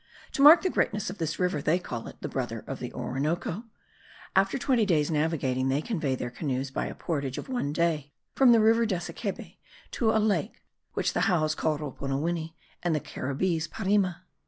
To 0.31 0.41
mark 0.41 0.63
the 0.63 0.71
greatness 0.71 1.11
of 1.11 1.19
this 1.19 1.37
river, 1.37 1.61
they 1.61 1.77
call 1.77 2.07
it 2.07 2.19
the 2.21 2.27
brother 2.27 2.63
of 2.65 2.79
the 2.79 2.91
Orinoco. 2.91 3.65
After 4.35 4.57
twenty 4.57 4.83
days' 4.83 5.11
navigating 5.11 5.69
they 5.69 5.79
convey 5.83 6.15
their 6.15 6.31
canoes 6.31 6.71
by 6.71 6.87
a 6.87 6.95
portage 6.95 7.37
of 7.37 7.47
one 7.49 7.71
day, 7.71 8.11
from 8.33 8.51
the 8.51 8.59
river 8.61 8.87
Dessekebe 8.87 9.59
to 9.91 10.09
a 10.09 10.17
lake, 10.17 10.63
which 10.93 11.13
the 11.13 11.25
Jaos 11.27 11.53
call 11.53 11.77
Roponowini, 11.77 12.55
and 12.81 12.95
the 12.95 12.99
Caribbees 12.99 13.67
Parime. 13.69 14.15